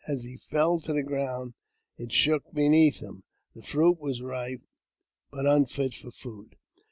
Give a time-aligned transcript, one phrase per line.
[0.07, 1.53] As he fell to the ground
[1.95, 3.21] it shook beneath him:
[3.53, 4.63] the fruit was ripe,
[5.29, 6.55] but unfit for food.